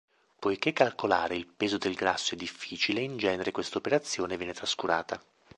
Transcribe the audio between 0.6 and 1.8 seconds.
calcolare il peso